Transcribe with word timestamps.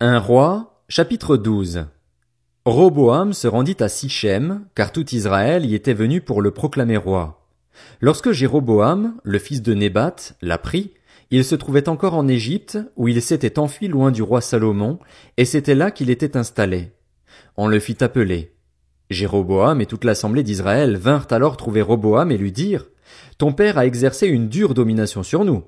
Un 0.00 0.18
roi, 0.18 0.82
chapitre 0.88 1.36
12. 1.36 1.86
Roboam 2.64 3.32
se 3.32 3.46
rendit 3.46 3.76
à 3.78 3.88
Sichem, 3.88 4.66
car 4.74 4.90
tout 4.90 5.14
Israël 5.14 5.64
y 5.64 5.76
était 5.76 5.94
venu 5.94 6.20
pour 6.20 6.42
le 6.42 6.50
proclamer 6.50 6.96
roi. 6.96 7.46
Lorsque 8.00 8.32
Jéroboam, 8.32 9.14
le 9.22 9.38
fils 9.38 9.62
de 9.62 9.72
Nébat, 9.72 10.16
l'apprit, 10.42 10.94
il 11.30 11.44
se 11.44 11.54
trouvait 11.54 11.88
encore 11.88 12.14
en 12.14 12.26
Égypte, 12.26 12.76
où 12.96 13.06
il 13.06 13.22
s'était 13.22 13.56
enfui 13.60 13.86
loin 13.86 14.10
du 14.10 14.20
roi 14.20 14.40
Salomon, 14.40 14.98
et 15.36 15.44
c'était 15.44 15.76
là 15.76 15.92
qu'il 15.92 16.10
était 16.10 16.36
installé. 16.36 16.90
On 17.56 17.68
le 17.68 17.78
fit 17.78 18.02
appeler. 18.02 18.52
Jéroboam 19.10 19.80
et 19.80 19.86
toute 19.86 20.02
l'assemblée 20.02 20.42
d'Israël 20.42 20.96
vinrent 20.96 21.28
alors 21.30 21.56
trouver 21.56 21.82
Roboam 21.82 22.32
et 22.32 22.36
lui 22.36 22.50
dirent, 22.50 22.86
Ton 23.38 23.52
père 23.52 23.78
a 23.78 23.86
exercé 23.86 24.26
une 24.26 24.48
dure 24.48 24.74
domination 24.74 25.22
sur 25.22 25.44
nous. 25.44 25.62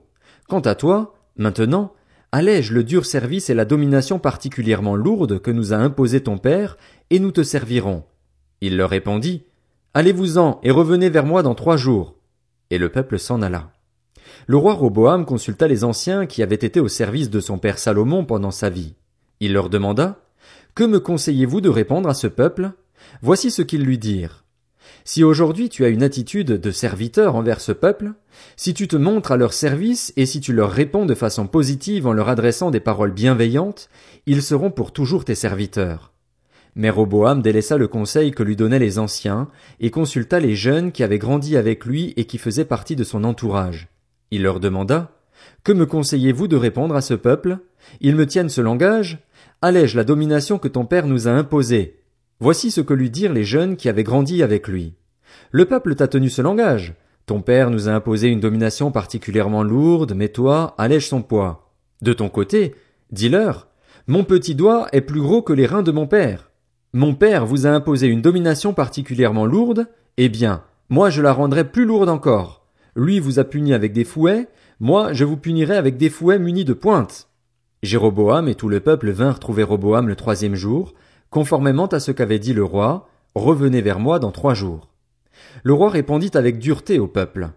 Quant 0.48 0.60
à 0.60 0.74
toi, 0.74 1.14
maintenant, 1.36 1.92
allège 2.32 2.72
le 2.72 2.84
dur 2.84 3.06
service 3.06 3.50
et 3.50 3.54
la 3.54 3.64
domination 3.64 4.18
particulièrement 4.18 4.96
lourde 4.96 5.40
que 5.40 5.50
nous 5.50 5.72
a 5.72 5.76
imposé 5.76 6.22
ton 6.22 6.38
père, 6.38 6.76
et 7.10 7.18
nous 7.18 7.32
te 7.32 7.42
servirons. 7.42 8.04
Il 8.60 8.76
leur 8.76 8.90
répondit, 8.90 9.44
Allez-vous-en 9.94 10.60
et 10.62 10.70
revenez 10.70 11.08
vers 11.08 11.24
moi 11.24 11.42
dans 11.42 11.54
trois 11.54 11.76
jours. 11.76 12.16
Et 12.70 12.78
le 12.78 12.90
peuple 12.90 13.18
s'en 13.18 13.42
alla. 13.42 13.70
Le 14.46 14.56
roi 14.56 14.74
Roboam 14.74 15.24
consulta 15.24 15.68
les 15.68 15.84
anciens 15.84 16.26
qui 16.26 16.42
avaient 16.42 16.54
été 16.54 16.80
au 16.80 16.88
service 16.88 17.30
de 17.30 17.40
son 17.40 17.58
père 17.58 17.78
Salomon 17.78 18.24
pendant 18.24 18.50
sa 18.50 18.70
vie. 18.70 18.94
Il 19.40 19.52
leur 19.52 19.70
demanda, 19.70 20.20
Que 20.74 20.84
me 20.84 21.00
conseillez-vous 21.00 21.60
de 21.60 21.68
répondre 21.68 22.08
à 22.08 22.14
ce 22.14 22.26
peuple? 22.26 22.72
Voici 23.22 23.50
ce 23.50 23.62
qu'ils 23.62 23.84
lui 23.84 23.98
dirent. 23.98 24.45
Si 25.08 25.22
aujourd'hui 25.22 25.68
tu 25.68 25.84
as 25.84 25.88
une 25.88 26.02
attitude 26.02 26.48
de 26.48 26.70
serviteur 26.72 27.36
envers 27.36 27.60
ce 27.60 27.70
peuple, 27.70 28.14
si 28.56 28.74
tu 28.74 28.88
te 28.88 28.96
montres 28.96 29.30
à 29.30 29.36
leur 29.36 29.52
service 29.52 30.12
et 30.16 30.26
si 30.26 30.40
tu 30.40 30.52
leur 30.52 30.72
réponds 30.72 31.06
de 31.06 31.14
façon 31.14 31.46
positive 31.46 32.08
en 32.08 32.12
leur 32.12 32.28
adressant 32.28 32.72
des 32.72 32.80
paroles 32.80 33.12
bienveillantes, 33.12 33.88
ils 34.26 34.42
seront 34.42 34.72
pour 34.72 34.90
toujours 34.90 35.24
tes 35.24 35.36
serviteurs. 35.36 36.12
Mais 36.74 36.90
Roboam 36.90 37.40
délaissa 37.40 37.76
le 37.76 37.86
conseil 37.86 38.32
que 38.32 38.42
lui 38.42 38.56
donnaient 38.56 38.80
les 38.80 38.98
anciens 38.98 39.46
et 39.78 39.92
consulta 39.92 40.40
les 40.40 40.56
jeunes 40.56 40.90
qui 40.90 41.04
avaient 41.04 41.20
grandi 41.20 41.56
avec 41.56 41.84
lui 41.84 42.12
et 42.16 42.24
qui 42.24 42.36
faisaient 42.36 42.64
partie 42.64 42.96
de 42.96 43.04
son 43.04 43.22
entourage. 43.22 43.86
Il 44.32 44.42
leur 44.42 44.58
demanda, 44.58 45.12
Que 45.62 45.72
me 45.72 45.86
conseillez-vous 45.86 46.48
de 46.48 46.56
répondre 46.56 46.96
à 46.96 47.00
ce 47.00 47.14
peuple? 47.14 47.58
Ils 48.00 48.16
me 48.16 48.26
tiennent 48.26 48.48
ce 48.48 48.60
langage? 48.60 49.20
Allège 49.62 49.94
la 49.94 50.02
domination 50.02 50.58
que 50.58 50.66
ton 50.66 50.84
père 50.84 51.06
nous 51.06 51.28
a 51.28 51.30
imposée. 51.30 52.00
Voici 52.38 52.70
ce 52.70 52.80
que 52.80 52.94
lui 52.94 53.10
dirent 53.10 53.32
les 53.32 53.44
jeunes 53.44 53.76
qui 53.76 53.88
avaient 53.88 54.02
grandi 54.02 54.42
avec 54.42 54.68
lui. 54.68 54.94
Le 55.50 55.64
peuple 55.64 55.94
t'a 55.94 56.08
tenu 56.08 56.28
ce 56.28 56.42
langage. 56.42 56.94
Ton 57.24 57.40
père 57.40 57.70
nous 57.70 57.88
a 57.88 57.92
imposé 57.92 58.28
une 58.28 58.40
domination 58.40 58.90
particulièrement 58.90 59.62
lourde, 59.62 60.12
mais 60.14 60.28
toi, 60.28 60.74
allège 60.78 61.08
son 61.08 61.22
poids. 61.22 61.72
De 62.02 62.12
ton 62.12 62.28
côté, 62.28 62.74
dis-leur, 63.10 63.68
mon 64.06 64.22
petit 64.22 64.54
doigt 64.54 64.86
est 64.92 65.00
plus 65.00 65.20
gros 65.20 65.42
que 65.42 65.52
les 65.52 65.66
reins 65.66 65.82
de 65.82 65.90
mon 65.90 66.06
père. 66.06 66.50
Mon 66.92 67.14
père 67.14 67.46
vous 67.46 67.66
a 67.66 67.70
imposé 67.70 68.06
une 68.06 68.22
domination 68.22 68.72
particulièrement 68.72 69.46
lourde, 69.46 69.88
eh 70.16 70.28
bien, 70.28 70.62
moi 70.88 71.10
je 71.10 71.22
la 71.22 71.32
rendrai 71.32 71.64
plus 71.64 71.84
lourde 71.84 72.08
encore. 72.08 72.66
Lui 72.94 73.18
vous 73.18 73.38
a 73.38 73.44
puni 73.44 73.74
avec 73.74 73.92
des 73.92 74.04
fouets, 74.04 74.46
moi 74.78 75.12
je 75.12 75.24
vous 75.24 75.36
punirai 75.36 75.76
avec 75.76 75.96
des 75.96 76.10
fouets 76.10 76.38
munis 76.38 76.64
de 76.64 76.72
pointes. 76.72 77.28
Jéroboam 77.82 78.46
et 78.48 78.54
tout 78.54 78.68
le 78.68 78.80
peuple 78.80 79.10
vinrent 79.10 79.40
trouver 79.40 79.62
Roboam 79.62 80.08
le 80.08 80.16
troisième 80.16 80.54
jour, 80.54 80.94
conformément 81.36 81.84
à 81.88 82.00
ce 82.00 82.12
qu'avait 82.12 82.38
dit 82.38 82.54
le 82.54 82.64
roi, 82.64 83.10
revenez 83.34 83.82
vers 83.82 84.00
moi 84.00 84.18
dans 84.18 84.30
trois 84.30 84.54
jours. 84.54 84.88
Le 85.64 85.74
roi 85.74 85.90
répondit 85.90 86.30
avec 86.32 86.58
dureté 86.58 86.98
au 86.98 87.08
peuple. 87.08 87.50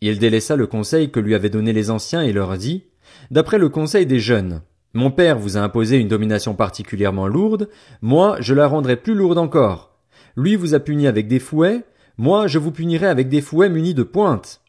Il 0.00 0.18
délaissa 0.18 0.56
le 0.56 0.66
conseil 0.66 1.10
que 1.10 1.20
lui 1.20 1.34
avaient 1.34 1.50
donné 1.50 1.74
les 1.74 1.90
anciens 1.90 2.22
et 2.22 2.32
leur 2.32 2.56
dit, 2.56 2.84
d'après 3.30 3.58
le 3.58 3.68
conseil 3.68 4.06
des 4.06 4.20
jeunes, 4.20 4.62
mon 4.94 5.10
père 5.10 5.38
vous 5.38 5.58
a 5.58 5.60
imposé 5.60 5.98
une 5.98 6.08
domination 6.08 6.54
particulièrement 6.54 7.28
lourde, 7.28 7.68
moi 8.00 8.38
je 8.40 8.54
la 8.54 8.66
rendrai 8.66 8.96
plus 8.96 9.14
lourde 9.14 9.36
encore. 9.36 9.98
Lui 10.38 10.56
vous 10.56 10.72
a 10.72 10.80
puni 10.80 11.06
avec 11.06 11.28
des 11.28 11.38
fouets, 11.38 11.84
moi 12.16 12.46
je 12.46 12.58
vous 12.58 12.72
punirai 12.72 13.06
avec 13.06 13.28
des 13.28 13.42
fouets 13.42 13.68
munis 13.68 13.92
de 13.92 14.02
pointes. 14.02 14.62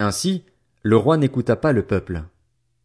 Ainsi, 0.00 0.42
le 0.82 0.96
roi 0.96 1.18
n'écouta 1.18 1.54
pas 1.54 1.70
le 1.70 1.84
peuple. 1.84 2.24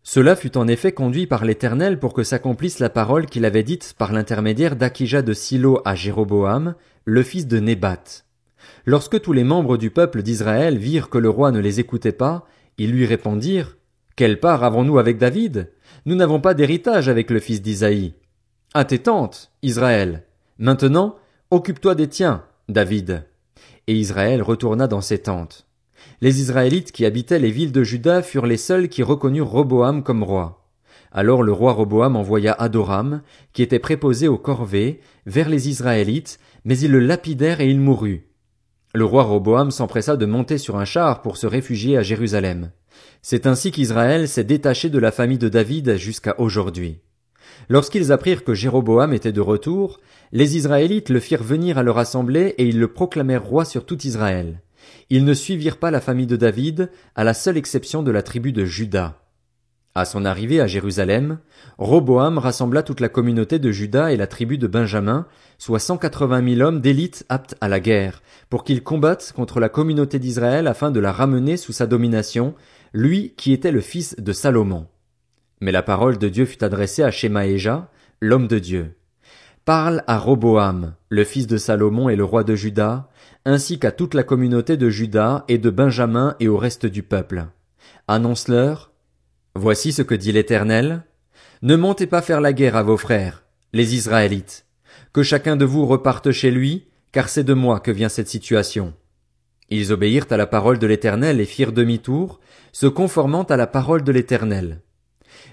Cela 0.03 0.35
fut 0.35 0.57
en 0.57 0.67
effet 0.67 0.91
conduit 0.91 1.27
par 1.27 1.45
l'Éternel 1.45 1.97
pour 1.97 2.13
que 2.13 2.23
s'accomplisse 2.23 2.79
la 2.79 2.89
parole 2.89 3.25
qu'il 3.25 3.45
avait 3.45 3.63
dite 3.63 3.95
par 3.97 4.11
l'intermédiaire 4.11 4.75
d'Akija 4.75 5.21
de 5.21 5.33
Silo 5.33 5.81
à 5.85 5.95
Jéroboam, 5.95 6.75
le 7.05 7.23
fils 7.23 7.47
de 7.47 7.59
Nébat. 7.59 8.03
Lorsque 8.85 9.21
tous 9.21 9.31
les 9.31 9.45
membres 9.45 9.77
du 9.77 9.91
peuple 9.91 10.21
d'Israël 10.21 10.77
virent 10.77 11.09
que 11.09 11.17
le 11.17 11.29
roi 11.29 11.51
ne 11.51 11.59
les 11.59 11.79
écoutait 11.79 12.11
pas, 12.11 12.45
ils 12.77 12.91
lui 12.91 13.05
répondirent, 13.05 13.77
Quelle 14.17 14.41
part 14.41 14.63
avons-nous 14.63 14.99
avec 14.99 15.17
David? 15.17 15.71
Nous 16.05 16.15
n'avons 16.15 16.41
pas 16.41 16.53
d'héritage 16.53 17.07
avec 17.07 17.29
le 17.29 17.39
fils 17.39 17.61
d'Isaïe. 17.61 18.13
À 18.73 18.83
tes 18.83 18.99
tentes, 18.99 19.51
Israël. 19.61 20.23
Maintenant, 20.59 21.15
occupe-toi 21.49 21.95
des 21.95 22.09
tiens, 22.09 22.43
David. 22.67 23.23
Et 23.87 23.95
Israël 23.95 24.41
retourna 24.41 24.87
dans 24.87 25.01
ses 25.01 25.19
tentes. 25.19 25.62
Les 26.21 26.39
Israélites 26.41 26.91
qui 26.91 27.05
habitaient 27.05 27.39
les 27.39 27.51
villes 27.51 27.71
de 27.71 27.83
Juda 27.83 28.21
furent 28.21 28.45
les 28.45 28.57
seuls 28.57 28.89
qui 28.89 29.03
reconnurent 29.03 29.49
Roboam 29.49 30.03
comme 30.03 30.23
roi. 30.23 30.63
Alors 31.11 31.43
le 31.43 31.51
roi 31.51 31.73
Roboam 31.73 32.15
envoya 32.15 32.53
Adoram, 32.53 33.21
qui 33.53 33.61
était 33.61 33.79
préposé 33.79 34.27
aux 34.27 34.37
corvées, 34.37 34.99
vers 35.25 35.47
les 35.47 35.69
Israélites, 35.69 36.39
mais 36.65 36.77
ils 36.79 36.91
le 36.91 36.99
lapidèrent 36.99 37.61
et 37.61 37.69
il 37.69 37.79
mourut. 37.79 38.27
Le 38.95 39.05
roi 39.05 39.23
Roboam 39.23 39.69
s'empressa 39.69 40.17
de 40.17 40.25
monter 40.25 40.57
sur 40.57 40.77
un 40.77 40.85
char 40.85 41.21
pour 41.21 41.37
se 41.37 41.45
réfugier 41.45 41.97
à 41.97 42.03
Jérusalem. 42.03 42.71
C'est 43.21 43.45
ainsi 43.45 43.71
qu'Israël 43.71 44.27
s'est 44.27 44.43
détaché 44.43 44.89
de 44.89 44.99
la 44.99 45.11
famille 45.11 45.37
de 45.37 45.49
David 45.49 45.97
jusqu'à 45.97 46.35
aujourd'hui. 46.39 46.99
Lorsqu'ils 47.69 48.11
apprirent 48.11 48.43
que 48.43 48.53
Jéroboam 48.53 49.13
était 49.13 49.31
de 49.31 49.41
retour, 49.41 49.99
les 50.31 50.57
Israélites 50.57 51.09
le 51.09 51.19
firent 51.19 51.43
venir 51.43 51.77
à 51.77 51.83
leur 51.83 51.99
assemblée 51.99 52.55
et 52.57 52.65
ils 52.65 52.79
le 52.79 52.87
proclamèrent 52.87 53.45
roi 53.45 53.65
sur 53.65 53.85
tout 53.85 54.01
Israël. 54.05 54.62
Ils 55.09 55.25
ne 55.25 55.33
suivirent 55.33 55.77
pas 55.77 55.91
la 55.91 56.01
famille 56.01 56.27
de 56.27 56.35
David, 56.35 56.89
à 57.15 57.23
la 57.23 57.33
seule 57.33 57.57
exception 57.57 58.03
de 58.03 58.11
la 58.11 58.23
tribu 58.23 58.51
de 58.51 58.65
Juda. 58.65 59.19
À 59.95 60.05
son 60.05 60.25
arrivée 60.25 60.59
à 60.59 60.65
Jérusalem, 60.65 61.37
Roboam 61.77 62.39
rassembla 62.39 62.81
toute 62.81 62.99
la 62.99 63.09
communauté 63.09 63.59
de 63.59 63.71
Juda 63.71 64.11
et 64.11 64.17
la 64.17 64.25
tribu 64.25 64.57
de 64.57 64.65
Benjamin, 64.65 65.27
soit 65.59 65.77
cent 65.77 65.97
quatre-vingt 65.97 66.41
mille 66.41 66.63
hommes 66.63 66.81
d'élite 66.81 67.25
aptes 67.29 67.55
à 67.61 67.67
la 67.67 67.79
guerre, 67.79 68.23
pour 68.49 68.63
qu'ils 68.63 68.81
combattent 68.81 69.33
contre 69.35 69.59
la 69.59 69.69
communauté 69.69 70.17
d'Israël 70.17 70.65
afin 70.65 70.89
de 70.89 70.99
la 70.99 71.11
ramener 71.11 71.57
sous 71.57 71.73
sa 71.73 71.85
domination, 71.85 72.55
lui 72.91 73.33
qui 73.37 73.53
était 73.53 73.71
le 73.71 73.81
fils 73.81 74.15
de 74.17 74.33
Salomon. 74.33 74.87
Mais 75.61 75.71
la 75.71 75.83
parole 75.83 76.17
de 76.17 76.27
Dieu 76.27 76.45
fut 76.45 76.63
adressée 76.63 77.03
à 77.03 77.11
Shemaéja, 77.11 77.91
l'homme 78.19 78.47
de 78.47 78.57
Dieu. 78.57 78.95
Parle 79.65 80.03
à 80.07 80.17
Roboam, 80.17 80.95
le 81.07 81.23
fils 81.23 81.47
de 81.47 81.55
Salomon 81.55 82.09
et 82.09 82.17
le 82.17 82.25
roi 82.25 82.43
de 82.43 82.53
Juda, 82.53 83.07
ainsi 83.45 83.79
qu'à 83.79 83.91
toute 83.91 84.13
la 84.13 84.23
communauté 84.23 84.75
de 84.75 84.89
Juda 84.89 85.45
et 85.47 85.57
de 85.57 85.69
Benjamin 85.69 86.35
et 86.41 86.49
au 86.49 86.57
reste 86.57 86.85
du 86.85 87.01
peuple. 87.01 87.45
Annonce-leur, 88.09 88.91
Voici 89.55 89.93
ce 89.93 90.01
que 90.01 90.15
dit 90.15 90.31
l'Éternel. 90.31 91.03
Ne 91.61 91.75
montez 91.75 92.07
pas 92.07 92.21
faire 92.21 92.41
la 92.41 92.53
guerre 92.53 92.75
à 92.75 92.83
vos 92.83 92.97
frères, 92.97 93.43
les 93.71 93.95
Israélites. 93.95 94.65
Que 95.13 95.21
chacun 95.21 95.55
de 95.55 95.63
vous 95.63 95.85
reparte 95.85 96.31
chez 96.31 96.49
lui, 96.49 96.87
car 97.11 97.29
c'est 97.29 97.43
de 97.43 97.53
moi 97.53 97.79
que 97.79 97.91
vient 97.91 98.09
cette 98.09 98.27
situation. 98.27 98.93
Ils 99.69 99.93
obéirent 99.93 100.25
à 100.31 100.37
la 100.37 100.47
parole 100.47 100.79
de 100.79 100.87
l'Éternel 100.87 101.39
et 101.39 101.45
firent 101.45 101.71
demi-tour, 101.71 102.39
se 102.71 102.87
conformant 102.87 103.43
à 103.43 103.55
la 103.55 103.67
parole 103.67 104.03
de 104.03 104.11
l'Éternel. 104.11 104.81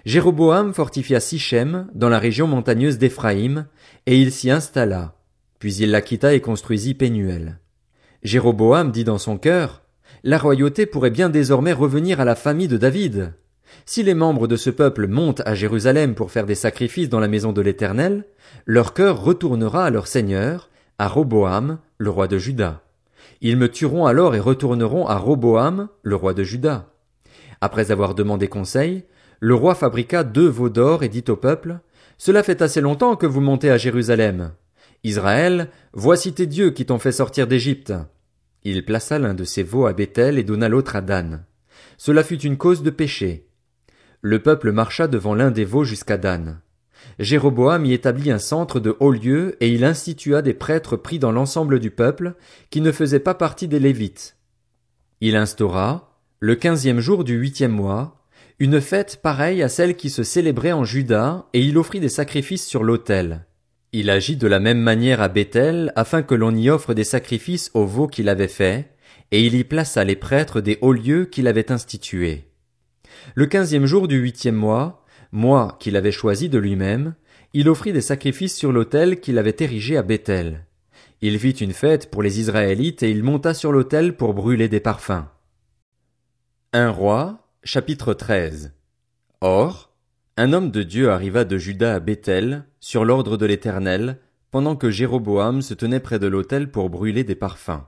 Jéroboam 0.07 0.73
fortifia 0.73 1.21
Sichem, 1.21 1.89
dans 1.95 2.09
la 2.09 2.19
région 2.19 2.47
montagneuse 2.47 2.99
d'Éphraïm, 2.99 3.67
et 4.07 4.19
il 4.19 4.33
s'y 4.33 4.51
installa. 4.51 5.15
Puis 5.59 5.75
il 5.75 5.91
la 5.91 6.01
quitta 6.01 6.33
et 6.33 6.41
construisit 6.41 6.95
Pénuel. 6.95 7.59
Jéroboam 8.23 8.91
dit 8.91 9.05
dans 9.05 9.19
son 9.19 9.37
cœur, 9.37 9.83
La 10.23 10.39
royauté 10.39 10.87
pourrait 10.87 11.11
bien 11.11 11.29
désormais 11.29 11.73
revenir 11.73 12.21
à 12.21 12.25
la 12.25 12.35
famille 12.35 12.69
de 12.69 12.79
David. 12.79 13.35
Si 13.85 14.03
les 14.03 14.15
membres 14.15 14.47
de 14.47 14.57
ce 14.57 14.71
peuple 14.71 15.07
montent 15.07 15.43
à 15.45 15.55
Jérusalem 15.55 16.15
pour 16.15 16.31
faire 16.31 16.47
des 16.47 16.55
sacrifices 16.55 17.09
dans 17.09 17.21
la 17.21 17.29
maison 17.29 17.53
de 17.53 17.61
l'Éternel, 17.61 18.25
leur 18.67 18.95
cœur 18.95 19.23
retournera 19.23 19.85
à 19.85 19.91
leur 19.91 20.07
Seigneur, 20.07 20.71
à 20.99 21.09
Roboam, 21.09 21.79
le 21.99 22.11
roi 22.11 22.27
de 22.27 22.39
Juda. 22.39 22.83
Ils 23.43 23.57
me 23.57 23.71
tueront 23.71 24.07
alors 24.07 24.35
et 24.35 24.41
retourneront 24.41 25.07
à 25.07 25.17
Roboam, 25.17 25.89
le 26.03 26.17
roi 26.17 26.35
de 26.35 26.43
Juda. 26.43 26.91
Après 27.61 27.91
avoir 27.91 28.15
demandé 28.15 28.49
conseil, 28.49 29.05
le 29.41 29.55
roi 29.55 29.75
fabriqua 29.75 30.23
deux 30.23 30.49
veaux 30.49 30.69
d'or 30.69 31.03
et 31.03 31.09
dit 31.09 31.25
au 31.29 31.37
peuple, 31.37 31.81
Cela 32.19 32.43
fait 32.43 32.61
assez 32.61 32.83
longtemps 32.83 33.17
que 33.17 33.27
vous 33.27 33.41
montez 33.41 33.71
à 33.71 33.79
Jérusalem. 33.79 34.53
Israël, 35.03 35.71
voici 35.95 36.35
tes 36.35 36.47
dieux 36.47 36.71
qui 36.71 36.85
t'ont 36.85 36.99
fait 36.99 37.11
sortir 37.11 37.47
d'Égypte. 37.47 37.95
Il 38.65 38.85
plaça 38.85 39.19
l'un 39.19 39.33
de 39.33 39.45
ses 39.45 39.63
veaux 39.63 39.87
à 39.87 39.95
Bethel 39.95 40.39
et 40.39 40.45
donna 40.45 40.69
l'autre 40.69 40.95
à 40.95 41.01
Dan. 41.01 41.45
Cela 41.97 42.23
fut 42.23 42.43
une 42.43 42.59
cause 42.59 42.83
de 42.83 42.91
péché. 42.91 43.49
Le 44.21 44.43
peuple 44.43 44.73
marcha 44.73 45.09
devant 45.09 45.35
l'un 45.35 45.51
des 45.51 45.65
veaux 45.65 45.85
jusqu'à 45.85 46.19
Dan. 46.19 46.61
Jéroboam 47.19 47.87
y 47.87 47.95
établit 47.95 48.31
un 48.31 48.39
centre 48.39 48.79
de 48.79 48.95
hauts 49.01 49.11
lieux 49.11 49.57
et 49.61 49.71
il 49.71 49.85
institua 49.85 50.43
des 50.43 50.53
prêtres 50.53 50.97
pris 50.97 51.19
dans 51.19 51.33
l'ensemble 51.33 51.81
du 51.81 51.91
peuple, 51.91 52.35
qui 52.69 52.83
ne 52.83 52.93
faisaient 52.93 53.21
pas 53.21 53.33
partie 53.33 53.69
des 53.69 53.81
Lévites. 53.81 54.37
Il 55.23 55.37
instaura, 55.37 56.19
le 56.41 56.55
quinzième 56.57 57.01
jour 57.01 57.25
du 57.25 57.35
huitième 57.37 57.73
mois, 57.73 58.20
une 58.61 58.83
fête 58.83 59.21
pareille 59.23 59.63
à 59.63 59.71
celle 59.71 59.97
qui 59.97 60.11
se 60.11 60.23
célébrait 60.23 60.73
en 60.73 60.85
Juda, 60.85 61.47
et 61.55 61.61
il 61.61 61.79
offrit 61.79 61.99
des 61.99 62.11
sacrifices 62.11 62.67
sur 62.67 62.85
l'autel. 62.85 63.47
Il 63.93 64.11
agit 64.11 64.37
de 64.37 64.47
la 64.47 64.61
même 64.61 64.81
manière 64.81 65.23
à 65.23 65.29
Bethel, 65.29 65.93
afin 65.97 66.23
que 66.23 66.35
l'on 66.35 66.55
y 66.55 66.69
offre 66.69 66.93
des 66.93 67.05
sacrifices 67.05 67.71
aux 67.73 67.87
veaux 67.87 68.07
qu'il 68.07 68.29
avait 68.29 68.49
faits, 68.49 68.87
et 69.31 69.47
il 69.47 69.55
y 69.55 69.65
plaça 69.65 70.05
les 70.05 70.15
prêtres 70.15 70.61
des 70.61 70.77
hauts 70.83 70.93
lieux 70.93 71.25
qu'il 71.25 71.49
avait 71.49 71.73
institués. 71.73 72.45
Le 73.35 73.47
quinzième 73.47 73.87
jour 73.87 74.09
du 74.09 74.19
huitième 74.19 74.57
mois, 74.57 75.07
mois 75.33 75.79
qu'il 75.81 75.97
avait 75.97 76.13
choisi 76.13 76.51
de 76.51 76.59
lui-même, 76.59 77.15
il 77.55 77.67
offrit 77.67 77.95
des 77.95 78.03
sacrifices 78.03 78.57
sur 78.57 78.73
l'autel 78.73 79.21
qu'il 79.21 79.39
avait 79.39 79.57
érigé 79.59 79.97
à 79.97 80.03
Bethel. 80.03 80.67
Il 81.23 81.39
fit 81.39 81.51
une 81.51 81.73
fête 81.73 82.11
pour 82.11 82.23
les 82.23 82.41
Israélites 82.41 83.03
et 83.03 83.11
il 83.11 83.25
monta 83.25 83.55
sur 83.55 83.73
l'autel 83.73 84.17
pour 84.17 84.35
brûler 84.35 84.69
des 84.69 84.81
parfums. 84.81 85.25
Un 86.73 86.91
roi, 86.91 87.40
chapitre 87.63 88.15
13. 88.15 88.73
Or, 89.43 89.91
un 90.39 90.55
homme 90.55 90.71
de 90.71 90.83
Dieu 90.83 91.11
arriva 91.11 91.45
de 91.45 91.59
Juda 91.59 91.95
à 91.95 92.01
Bethel, 92.01 92.65
sur 92.81 93.05
l'ordre 93.05 93.37
de 93.37 93.45
l'Éternel, 93.45 94.19
pendant 94.51 94.77
que 94.77 94.91
Jéroboam 94.91 95.61
se 95.61 95.75
tenait 95.75 96.01
près 96.01 96.19
de 96.19 96.27
l'autel 96.27 96.71
pour 96.71 96.89
brûler 96.89 97.23
des 97.23 97.35
parfums. 97.35 97.83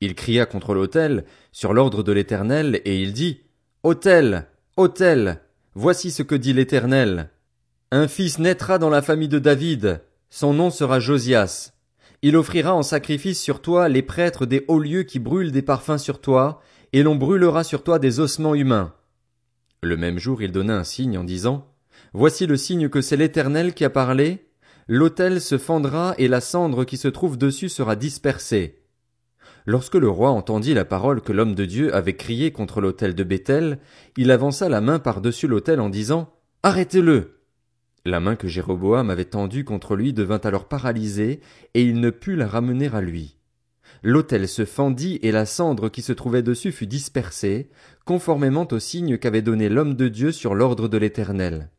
Il 0.00 0.14
cria 0.14 0.46
contre 0.46 0.72
l'autel, 0.72 1.24
sur 1.52 1.74
l'ordre 1.74 2.02
de 2.02 2.10
l'Éternel, 2.10 2.80
et 2.86 3.02
il 3.02 3.12
dit, 3.12 3.42
Autel, 3.82 4.46
autel, 4.78 5.42
voici 5.74 6.10
ce 6.10 6.22
que 6.22 6.34
dit 6.34 6.54
l'Éternel. 6.54 7.28
Un 7.90 8.08
fils 8.08 8.38
naîtra 8.38 8.78
dans 8.78 8.90
la 8.90 9.02
famille 9.02 9.28
de 9.28 9.38
David, 9.38 10.00
son 10.30 10.54
nom 10.54 10.70
sera 10.70 11.00
Josias. 11.00 11.74
Il 12.22 12.34
offrira 12.34 12.74
en 12.74 12.82
sacrifice 12.82 13.40
sur 13.40 13.60
toi 13.60 13.90
les 13.90 14.02
prêtres 14.02 14.46
des 14.46 14.64
hauts 14.68 14.78
lieux 14.78 15.02
qui 15.02 15.18
brûlent 15.18 15.52
des 15.52 15.60
parfums 15.60 15.98
sur 15.98 16.20
toi, 16.22 16.62
et 16.94 17.02
l'on 17.02 17.14
brûlera 17.14 17.62
sur 17.62 17.84
toi 17.84 17.98
des 17.98 18.18
ossements 18.18 18.54
humains. 18.54 18.94
Le 19.84 19.96
même 19.96 20.18
jour 20.18 20.42
il 20.42 20.52
donna 20.52 20.76
un 20.76 20.84
signe 20.84 21.18
en 21.18 21.24
disant, 21.24 21.66
Voici 22.12 22.46
le 22.46 22.56
signe 22.56 22.88
que 22.88 23.00
c'est 23.00 23.16
l'Éternel 23.16 23.74
qui 23.74 23.84
a 23.84 23.90
parlé. 23.90 24.46
L'autel 24.86 25.40
se 25.40 25.58
fendra 25.58 26.14
et 26.18 26.28
la 26.28 26.40
cendre 26.40 26.84
qui 26.84 26.96
se 26.96 27.08
trouve 27.08 27.36
dessus 27.36 27.68
sera 27.68 27.96
dispersée. 27.96 28.82
Lorsque 29.66 29.96
le 29.96 30.08
roi 30.08 30.30
entendit 30.30 30.74
la 30.74 30.84
parole 30.84 31.20
que 31.20 31.32
l'homme 31.32 31.56
de 31.56 31.64
Dieu 31.64 31.94
avait 31.94 32.16
criée 32.16 32.52
contre 32.52 32.80
l'autel 32.80 33.14
de 33.16 33.24
Bethel, 33.24 33.78
il 34.16 34.30
avança 34.30 34.68
la 34.68 34.80
main 34.80 35.00
par-dessus 35.00 35.48
l'autel 35.48 35.80
en 35.80 35.88
disant, 35.88 36.32
Arrêtez-le! 36.62 37.40
La 38.04 38.20
main 38.20 38.36
que 38.36 38.48
Jéroboam 38.48 39.10
avait 39.10 39.24
tendue 39.24 39.64
contre 39.64 39.96
lui 39.96 40.12
devint 40.12 40.40
alors 40.42 40.68
paralysée, 40.68 41.40
et 41.74 41.82
il 41.82 42.00
ne 42.00 42.10
put 42.10 42.36
la 42.36 42.46
ramener 42.46 42.88
à 42.92 43.00
lui. 43.00 43.36
L'autel 44.02 44.48
se 44.48 44.64
fendit 44.64 45.20
et 45.22 45.30
la 45.30 45.46
cendre 45.46 45.88
qui 45.88 46.02
se 46.02 46.12
trouvait 46.12 46.42
dessus 46.42 46.72
fut 46.72 46.86
dispersée, 46.86 47.70
conformément 48.04 48.66
au 48.70 48.78
signe 48.78 49.16
qu'avait 49.16 49.42
donné 49.42 49.68
l'homme 49.68 49.94
de 49.94 50.08
Dieu 50.08 50.32
sur 50.32 50.54
l'ordre 50.54 50.88
de 50.88 50.98
l'Éternel. 50.98 51.70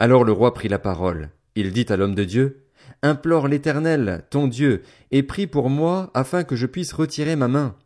Alors 0.00 0.24
le 0.24 0.32
roi 0.32 0.52
prit 0.52 0.68
la 0.68 0.80
parole. 0.80 1.30
Il 1.54 1.72
dit 1.72 1.86
à 1.88 1.96
l'homme 1.96 2.16
de 2.16 2.24
Dieu, 2.24 2.64
Implore 3.02 3.48
l'Éternel, 3.48 4.24
ton 4.30 4.48
Dieu, 4.48 4.82
et 5.12 5.22
prie 5.22 5.46
pour 5.46 5.70
moi 5.70 6.10
afin 6.14 6.42
que 6.42 6.56
je 6.56 6.66
puisse 6.66 6.92
retirer 6.92 7.36
ma 7.36 7.48
main. 7.48 7.76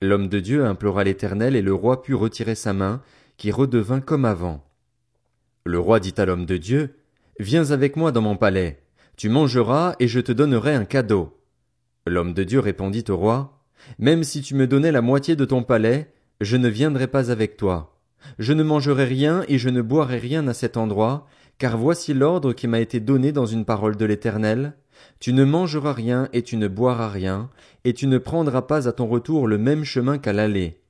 L'homme 0.00 0.28
de 0.28 0.38
Dieu 0.38 0.64
implora 0.64 1.02
l'Éternel 1.02 1.56
et 1.56 1.62
le 1.62 1.74
roi 1.74 2.02
put 2.02 2.14
retirer 2.14 2.54
sa 2.54 2.72
main, 2.72 3.02
qui 3.36 3.50
redevint 3.50 4.00
comme 4.00 4.24
avant. 4.24 4.62
Le 5.64 5.78
roi 5.78 5.98
dit 5.98 6.14
à 6.18 6.26
l'homme 6.26 6.46
de 6.46 6.56
Dieu, 6.56 6.94
Viens 7.40 7.70
avec 7.70 7.96
moi 7.96 8.12
dans 8.12 8.20
mon 8.20 8.36
palais, 8.36 8.82
tu 9.16 9.28
mangeras 9.28 9.96
et 9.98 10.06
je 10.06 10.20
te 10.20 10.30
donnerai 10.30 10.74
un 10.74 10.84
cadeau. 10.84 11.36
L'homme 12.06 12.34
de 12.34 12.44
Dieu 12.44 12.60
répondit 12.60 13.04
au 13.08 13.16
roi, 13.16 13.62
Même 13.98 14.24
si 14.24 14.42
tu 14.42 14.54
me 14.54 14.66
donnais 14.66 14.92
la 14.92 15.00
moitié 15.00 15.36
de 15.36 15.44
ton 15.44 15.62
palais, 15.62 16.12
je 16.40 16.56
ne 16.56 16.68
viendrai 16.68 17.06
pas 17.06 17.30
avec 17.30 17.56
toi. 17.56 17.98
Je 18.38 18.52
ne 18.52 18.62
mangerai 18.62 19.04
rien 19.04 19.44
et 19.48 19.58
je 19.58 19.70
ne 19.70 19.80
boirai 19.80 20.18
rien 20.18 20.46
à 20.48 20.54
cet 20.54 20.76
endroit, 20.76 21.26
car 21.58 21.78
voici 21.78 22.12
l'ordre 22.12 22.52
qui 22.52 22.68
m'a 22.68 22.80
été 22.80 23.00
donné 23.00 23.32
dans 23.32 23.46
une 23.46 23.64
parole 23.64 23.96
de 23.96 24.04
l'Éternel. 24.04 24.74
Tu 25.18 25.32
ne 25.32 25.44
mangeras 25.44 25.92
rien 25.92 26.28
et 26.32 26.42
tu 26.42 26.56
ne 26.58 26.68
boiras 26.68 27.08
rien, 27.08 27.50
et 27.84 27.94
tu 27.94 28.06
ne 28.06 28.18
prendras 28.18 28.62
pas 28.62 28.86
à 28.86 28.92
ton 28.92 29.06
retour 29.06 29.46
le 29.46 29.58
même 29.58 29.84
chemin 29.84 30.18
qu'à 30.18 30.32
l'aller. 30.32 30.80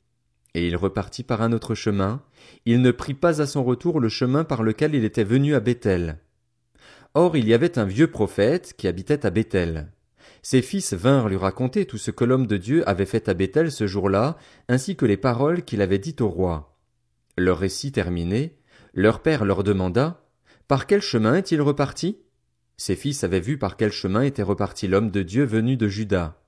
Et 0.54 0.66
il 0.66 0.76
repartit 0.76 1.22
par 1.22 1.42
un 1.42 1.52
autre 1.52 1.74
chemin, 1.74 2.22
il 2.64 2.80
ne 2.80 2.90
prit 2.90 3.14
pas 3.14 3.40
à 3.40 3.46
son 3.46 3.62
retour 3.62 4.00
le 4.00 4.08
chemin 4.08 4.44
par 4.44 4.62
lequel 4.62 4.94
il 4.94 5.04
était 5.04 5.24
venu 5.24 5.54
à 5.54 5.60
Bethel. 5.60 6.18
Or 7.14 7.36
il 7.36 7.48
y 7.48 7.54
avait 7.54 7.78
un 7.78 7.84
vieux 7.84 8.08
prophète 8.08 8.74
qui 8.76 8.88
habitait 8.88 9.26
à 9.26 9.30
Bethel. 9.30 9.88
Ses 10.44 10.60
fils 10.60 10.92
vinrent 10.92 11.30
lui 11.30 11.38
raconter 11.38 11.86
tout 11.86 11.96
ce 11.96 12.10
que 12.10 12.22
l'homme 12.22 12.46
de 12.46 12.58
Dieu 12.58 12.86
avait 12.86 13.06
fait 13.06 13.30
à 13.30 13.34
Bethel 13.34 13.72
ce 13.72 13.86
jour-là, 13.86 14.36
ainsi 14.68 14.94
que 14.94 15.06
les 15.06 15.16
paroles 15.16 15.64
qu'il 15.64 15.80
avait 15.80 15.98
dites 15.98 16.20
au 16.20 16.28
roi. 16.28 16.76
Leur 17.38 17.58
récit 17.58 17.92
terminé, 17.92 18.54
leur 18.92 19.22
père 19.22 19.46
leur 19.46 19.64
demanda 19.64 20.22
Par 20.68 20.86
quel 20.86 21.00
chemin 21.00 21.36
est-il 21.36 21.62
reparti? 21.62 22.18
Ses 22.76 22.94
fils 22.94 23.24
avaient 23.24 23.40
vu 23.40 23.56
par 23.56 23.78
quel 23.78 23.90
chemin 23.90 24.20
était 24.20 24.42
reparti 24.42 24.86
l'homme 24.86 25.10
de 25.10 25.22
Dieu 25.22 25.44
venu 25.44 25.78
de 25.78 25.88
Juda. 25.88 26.38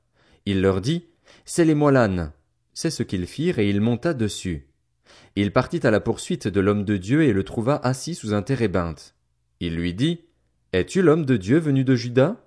Il 0.44 0.60
leur 0.60 0.82
dit 0.82 1.06
C'est 1.46 1.64
les 1.64 1.75
moilanes. 1.75 2.32
C'est 2.75 2.90
ce 2.90 3.02
qu'ils 3.02 3.26
firent 3.26 3.58
et 3.58 3.70
il 3.70 3.81
monta 3.81 4.12
dessus. 4.12 4.69
Il 5.37 5.54
partit 5.54 5.87
à 5.87 5.90
la 5.90 6.00
poursuite 6.00 6.49
de 6.49 6.60
l'homme 6.60 6.84
de 6.84 6.99
Dieu 6.99 7.22
et 7.22 7.32
le 7.32 7.44
trouva 7.44 7.76
assis 7.76 8.14
sous 8.14 8.34
un 8.34 8.42
térébinthe. 8.42 9.14
Il 9.60 9.75
lui 9.75 9.94
dit 9.94 10.20
Es-tu 10.75 11.00
l'homme 11.00 11.25
de 11.25 11.38
Dieu 11.38 11.58
venu 11.58 11.82
de 11.82 11.94
Juda? 11.94 12.46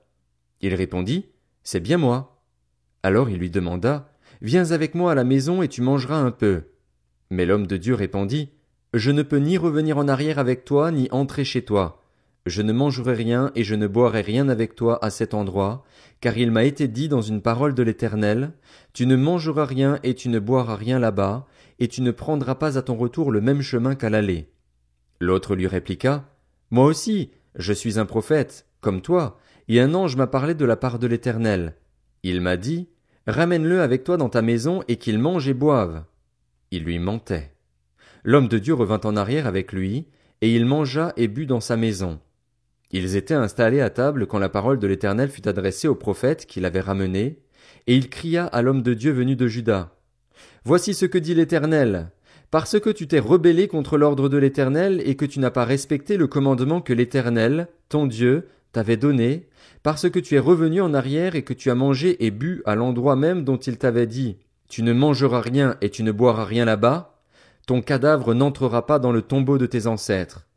Il 0.62 0.76
répondit 0.76 1.26
C'est 1.72 1.82
bien 1.82 2.00
moi. 2.00 2.42
Alors 3.04 3.30
il 3.30 3.38
lui 3.38 3.52
demanda 3.52 4.12
Viens 4.42 4.72
avec 4.72 4.96
moi 4.96 5.12
à 5.12 5.14
la 5.14 5.24
maison 5.24 5.62
et 5.62 5.68
tu 5.68 5.84
mangeras 5.84 6.18
un 6.18 6.32
peu. 6.32 6.64
Mais 7.30 7.46
l'homme 7.46 7.68
de 7.68 7.78
Dieu 7.78 7.94
répondit, 7.94 8.50
Je 8.96 9.12
ne 9.12 9.22
peux 9.22 9.38
ni 9.38 9.56
revenir 9.56 10.00
en 10.00 10.08
arrière 10.08 10.40
avec 10.40 10.66
toi, 10.66 10.90
ni 10.90 11.08
entrer 11.12 11.44
chez 11.44 11.62
toi. 11.62 12.02
Je 12.48 12.64
ne 12.64 12.74
mangerai 12.74 13.14
rien 13.14 13.52
et 13.54 13.64
je 13.64 13.76
ne 13.76 13.86
boirai 13.86 14.22
rien 14.22 14.50
avec 14.50 14.74
toi 14.74 14.98
à 15.06 15.12
cet 15.12 15.36
endroit, 15.36 15.84
car 16.22 16.40
il 16.40 16.50
m'a 16.50 16.64
été 16.64 16.88
dit 16.88 17.08
dans 17.08 17.22
une 17.22 17.44
parole 17.44 17.76
de 17.76 17.84
l'Éternel, 17.84 18.54
Tu 18.94 19.06
ne 19.06 19.16
mangeras 19.16 19.66
rien 19.66 20.00
et 20.02 20.16
tu 20.16 20.30
ne 20.30 20.40
boiras 20.40 20.76
rien 20.76 20.98
là-bas, 20.98 21.46
et 21.78 21.88
tu 21.88 22.02
ne 22.02 22.10
prendras 22.10 22.56
pas 22.56 22.80
à 22.80 22.82
ton 22.82 22.96
retour 22.96 23.32
le 23.32 23.42
même 23.42 23.62
chemin 23.62 23.94
qu'à 23.94 24.10
l'aller. 24.10 24.50
L'autre 25.20 25.56
lui 25.56 25.68
répliqua, 25.68 26.34
Moi 26.72 26.86
aussi, 26.86 27.30
je 27.54 27.74
suis 27.74 28.00
un 28.00 28.08
prophète, 28.08 28.66
comme 28.82 29.04
toi, 29.04 29.38
et 29.70 29.80
un 29.80 29.94
ange 29.94 30.16
m'a 30.16 30.28
parlé 30.28 30.56
de 30.56 30.66
la 30.66 30.76
part 30.76 31.00
de 31.00 31.08
l'Éternel. 31.08 31.76
Il 32.24 32.42
m'a 32.42 32.58
dit, 32.58 32.90
Ramène-le 33.28 33.82
avec 33.82 34.04
toi 34.04 34.18
dans 34.18 34.30
ta 34.30 34.42
maison 34.42 34.82
et 34.88 34.98
qu'il 34.98 35.20
mange 35.20 35.48
et 35.48 35.54
boive. 35.54 36.04
Il 36.72 36.84
lui 36.84 36.98
mentait. 36.98 37.52
L'homme 38.24 38.48
de 38.48 38.58
Dieu 38.58 38.74
revint 38.74 39.00
en 39.04 39.16
arrière 39.16 39.46
avec 39.48 39.72
lui, 39.72 40.08
et 40.42 40.54
il 40.54 40.66
mangea 40.66 41.14
et 41.16 41.28
but 41.28 41.46
dans 41.46 41.60
sa 41.60 41.78
maison. 41.78 42.20
Ils 42.92 43.16
étaient 43.16 43.36
installés 43.36 43.82
à 43.82 43.92
table 43.92 44.26
quand 44.26 44.40
la 44.40 44.50
parole 44.50 44.80
de 44.80 44.88
l'Éternel 44.88 45.30
fut 45.30 45.48
adressée 45.48 45.88
au 45.88 45.96
prophète 45.96 46.48
qui 46.48 46.60
l'avait 46.60 46.80
ramené, 46.80 47.40
et 47.86 47.96
il 47.96 48.10
cria 48.10 48.46
à 48.46 48.62
l'homme 48.64 48.82
de 48.82 48.96
Dieu 48.96 49.12
venu 49.12 49.36
de 49.36 49.48
Juda. 49.48 49.96
Voici 50.66 50.96
ce 50.96 51.06
que 51.06 51.18
dit 51.18 51.36
l'Éternel. 51.36 52.10
Parce 52.52 52.80
que 52.80 52.90
tu 52.90 53.08
t'es 53.08 53.20
rebellé 53.20 53.68
contre 53.68 53.98
l'ordre 53.98 54.28
de 54.28 54.38
l'Éternel 54.38 55.04
et 55.06 55.16
que 55.16 55.26
tu 55.26 55.40
n'as 55.40 55.52
pas 55.52 55.66
respecté 55.66 56.18
le 56.18 56.26
commandement 56.26 56.82
que 56.82 56.94
l'Éternel, 56.94 57.68
ton 57.90 58.08
Dieu, 58.08 58.48
t'avait 58.72 58.98
donné, 58.98 59.48
parce 59.84 60.10
que 60.10 60.20
tu 60.20 60.36
es 60.36 60.40
revenu 60.40 60.82
en 60.82 60.94
arrière 60.94 61.36
et 61.36 61.44
que 61.44 61.54
tu 61.54 61.70
as 61.72 61.76
mangé 61.76 62.26
et 62.26 62.32
bu 62.32 62.62
à 62.66 62.76
l'endroit 62.76 63.16
même 63.16 63.44
dont 63.44 63.58
il 63.58 63.78
t'avait 63.78 64.08
dit, 64.08 64.38
tu 64.68 64.84
ne 64.84 64.94
mangeras 64.94 65.42
rien 65.42 65.78
et 65.82 65.90
tu 65.90 66.04
ne 66.04 66.12
boiras 66.12 66.46
rien 66.46 66.66
là-bas, 66.66 67.20
ton 67.66 67.82
cadavre 67.82 68.34
n'entrera 68.34 68.86
pas 68.86 69.00
dans 69.00 69.12
le 69.12 69.22
tombeau 69.22 69.58
de 69.58 69.66
tes 69.66 69.88
ancêtres. 69.88 70.48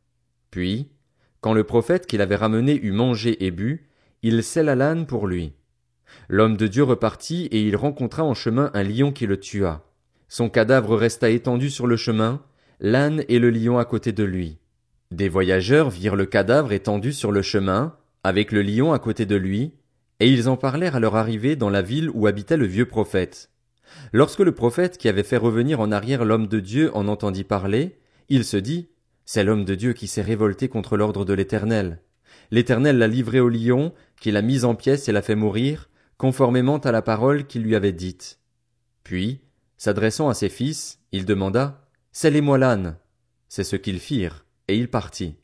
Puis, 0.51 0.91
quand 1.41 1.55
le 1.55 1.65
prophète 1.65 2.07
qui 2.07 2.17
l'avait 2.17 2.37
ramené 2.37 2.79
eut 2.83 2.93
mangé 2.93 3.45
et 3.45 3.51
bu, 3.51 3.89
il 4.23 4.43
scella 4.43 4.75
l'âne 4.75 5.07
pour 5.07 5.27
lui. 5.27 5.55
L'homme 6.29 6.57
de 6.57 6.67
Dieu 6.67 6.85
repartit 6.85 7.47
et 7.47 7.63
il 7.63 7.77
rencontra 7.77 8.23
en 8.23 8.35
chemin 8.35 8.71
un 8.75 8.83
lion 8.83 9.13
qui 9.13 9.27
le 9.27 9.41
tua. 9.41 9.85
Son 10.29 10.49
cadavre 10.49 10.97
resta 10.97 11.31
étendu 11.31 11.71
sur 11.71 11.87
le 11.87 11.97
chemin, 11.97 12.43
l'âne 12.81 13.25
et 13.29 13.39
le 13.39 13.51
lion 13.51 13.79
à 13.79 13.85
côté 13.85 14.13
de 14.13 14.25
lui. 14.25 14.59
Des 15.11 15.29
voyageurs 15.29 15.91
virent 15.91 16.17
le 16.17 16.27
cadavre 16.27 16.73
étendu 16.73 17.13
sur 17.13 17.33
le 17.33 17.43
chemin, 17.43 17.97
avec 18.25 18.53
le 18.53 18.63
lion 18.63 18.93
à 18.93 18.99
côté 18.99 19.27
de 19.27 19.37
lui, 19.37 19.73
et 20.21 20.29
ils 20.29 20.49
en 20.49 20.57
parlèrent 20.57 20.97
à 20.97 21.01
leur 21.01 21.17
arrivée 21.17 21.57
dans 21.57 21.71
la 21.71 21.83
ville 21.83 22.11
où 22.15 22.27
habitait 22.27 22.57
le 22.57 22.67
vieux 22.67 22.87
prophète. 22.87 23.51
Lorsque 24.13 24.41
le 24.41 24.53
prophète 24.53 24.97
qui 24.97 25.09
avait 25.09 25.23
fait 25.23 25.37
revenir 25.37 25.81
en 25.81 25.91
arrière 25.91 26.25
l'homme 26.25 26.47
de 26.47 26.61
Dieu 26.61 26.91
en 26.97 27.09
entendit 27.09 27.45
parler, 27.45 27.99
il 28.29 28.45
se 28.45 28.57
dit, 28.57 28.89
c'est 29.25 29.45
l'homme 29.45 29.65
de 29.65 29.75
Dieu 29.75 29.93
qui 29.93 30.07
s'est 30.07 30.23
révolté 30.23 30.69
contre 30.69 30.97
l'ordre 30.97 31.25
de 31.25 31.33
l'Éternel. 31.33 32.01
L'Éternel 32.51 32.99
l'a 32.99 33.09
livré 33.09 33.41
au 33.41 33.49
lion, 33.49 33.93
qui 34.21 34.31
l'a 34.31 34.43
mis 34.43 34.65
en 34.65 34.75
pièces 34.75 35.09
et 35.09 35.13
l'a 35.13 35.23
fait 35.23 35.35
mourir, 35.35 35.89
conformément 36.17 36.79
à 36.79 36.93
la 36.93 37.03
parole 37.03 37.47
qu'il 37.47 37.63
lui 37.63 37.75
avait 37.75 37.93
dite. 37.93 38.39
Puis, 39.05 39.41
s'adressant 39.77 40.29
à 40.29 40.35
ses 40.35 40.49
fils, 40.49 41.01
il 41.11 41.25
demanda, 41.25 41.89
C'est 42.13 42.31
les 42.31 42.41
moi 42.41 42.59
l'âne. 42.59 42.97
C'est 43.49 43.65
ce 43.65 43.77
qu'ils 43.77 44.01
firent, 44.01 44.45
et 44.69 44.77
il 44.77 44.89
partit. 44.89 45.37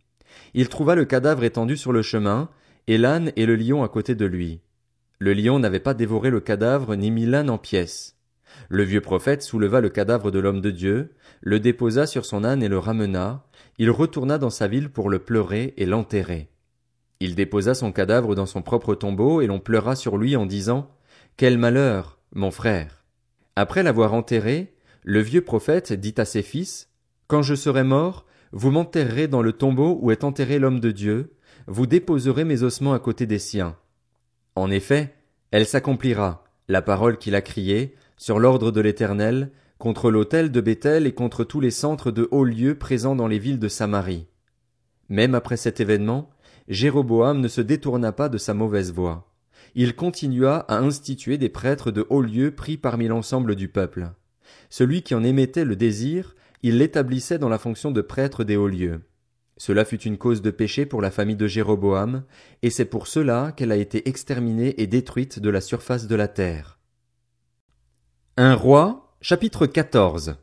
Il 0.54 0.68
trouva 0.68 0.94
le 0.94 1.04
cadavre 1.04 1.44
étendu 1.44 1.76
sur 1.76 1.92
le 1.92 2.02
chemin, 2.02 2.48
et 2.88 2.96
l'âne 2.96 3.32
et 3.36 3.46
le 3.46 3.54
lion 3.54 3.84
à 3.84 3.88
côté 3.88 4.14
de 4.14 4.24
lui. 4.24 4.60
Le 5.20 5.34
lion 5.34 5.58
n'avait 5.58 5.78
pas 5.78 5.94
dévoré 5.94 6.30
le 6.30 6.40
cadavre 6.40 6.96
ni 6.96 7.10
mis 7.10 7.26
l'âne 7.26 7.50
en 7.50 7.58
pièces. 7.58 8.16
Le 8.70 8.82
vieux 8.82 9.02
prophète 9.02 9.42
souleva 9.42 9.82
le 9.82 9.90
cadavre 9.90 10.30
de 10.30 10.38
l'homme 10.38 10.62
de 10.62 10.70
Dieu, 10.70 11.12
le 11.42 11.60
déposa 11.60 12.06
sur 12.06 12.24
son 12.24 12.44
âne 12.44 12.62
et 12.62 12.68
le 12.68 12.78
ramena, 12.78 13.44
il 13.78 13.90
retourna 13.90 14.38
dans 14.38 14.50
sa 14.50 14.68
ville 14.68 14.88
pour 14.88 15.10
le 15.10 15.18
pleurer 15.18 15.74
et 15.76 15.84
l'enterrer. 15.84 16.48
Il 17.20 17.34
déposa 17.34 17.74
son 17.74 17.92
cadavre 17.92 18.34
dans 18.34 18.46
son 18.46 18.62
propre 18.62 18.94
tombeau 18.94 19.42
et 19.42 19.46
l'on 19.46 19.60
pleura 19.60 19.94
sur 19.94 20.16
lui 20.16 20.34
en 20.34 20.46
disant, 20.46 20.90
Quel 21.36 21.58
malheur, 21.58 22.18
mon 22.34 22.50
frère! 22.50 23.04
Après 23.54 23.82
l'avoir 23.82 24.14
enterré, 24.14 24.72
le 25.02 25.20
vieux 25.20 25.42
prophète 25.42 25.92
dit 25.92 26.14
à 26.16 26.24
ses 26.24 26.42
fils, 26.42 26.88
Quand 27.26 27.42
je 27.42 27.54
serai 27.54 27.84
mort, 27.84 28.24
vous 28.52 28.70
m'enterrerez 28.70 29.28
dans 29.28 29.42
le 29.42 29.52
tombeau 29.52 29.98
où 30.00 30.10
est 30.10 30.24
enterré 30.24 30.58
l'homme 30.58 30.80
de 30.80 30.90
Dieu, 30.90 31.34
vous 31.68 31.86
déposerez 31.86 32.44
mes 32.44 32.62
ossements 32.62 32.94
à 32.94 32.98
côté 32.98 33.26
des 33.26 33.38
siens. 33.38 33.76
En 34.56 34.70
effet, 34.70 35.14
elle 35.50 35.66
s'accomplira, 35.66 36.44
la 36.66 36.80
parole 36.80 37.18
qu'il 37.18 37.34
a 37.34 37.42
criée, 37.42 37.94
sur 38.16 38.38
l'ordre 38.38 38.70
de 38.70 38.80
l'Éternel, 38.80 39.50
contre 39.76 40.10
l'autel 40.10 40.50
de 40.50 40.60
Béthel 40.62 41.06
et 41.06 41.12
contre 41.12 41.44
tous 41.44 41.60
les 41.60 41.70
centres 41.70 42.10
de 42.10 42.26
hauts 42.30 42.44
lieux 42.44 42.76
présents 42.76 43.14
dans 43.14 43.28
les 43.28 43.38
villes 43.38 43.58
de 43.58 43.68
Samarie. 43.68 44.26
Même 45.10 45.34
après 45.34 45.58
cet 45.58 45.78
événement, 45.78 46.30
Jéroboam 46.68 47.40
ne 47.40 47.48
se 47.48 47.60
détourna 47.60 48.12
pas 48.12 48.30
de 48.30 48.38
sa 48.38 48.54
mauvaise 48.54 48.92
voie. 48.92 49.30
Il 49.74 49.94
continua 49.94 50.60
à 50.68 50.78
instituer 50.78 51.36
des 51.36 51.50
prêtres 51.50 51.90
de 51.90 52.06
hauts 52.08 52.22
lieux 52.22 52.50
pris 52.50 52.78
parmi 52.78 53.08
l'ensemble 53.08 53.54
du 53.54 53.68
peuple. 53.68 54.10
Celui 54.70 55.02
qui 55.02 55.14
en 55.14 55.22
émettait 55.22 55.66
le 55.66 55.76
désir, 55.76 56.34
il 56.62 56.78
l'établissait 56.78 57.38
dans 57.38 57.50
la 57.50 57.58
fonction 57.58 57.90
de 57.90 58.00
prêtre 58.00 58.42
des 58.42 58.56
hauts 58.56 58.68
lieux. 58.68 59.02
Cela 59.58 59.84
fut 59.84 60.00
une 60.00 60.18
cause 60.18 60.40
de 60.40 60.50
péché 60.50 60.86
pour 60.86 61.02
la 61.02 61.10
famille 61.10 61.36
de 61.36 61.48
Jéroboam, 61.48 62.22
et 62.62 62.70
c'est 62.70 62.84
pour 62.84 63.08
cela 63.08 63.52
qu'elle 63.52 63.72
a 63.72 63.76
été 63.76 64.08
exterminée 64.08 64.80
et 64.80 64.86
détruite 64.86 65.40
de 65.40 65.50
la 65.50 65.60
surface 65.60 66.06
de 66.06 66.14
la 66.14 66.28
terre. 66.28 66.78
Un 68.36 68.54
roi, 68.54 69.16
chapitre 69.20 69.66
14. 69.66 70.36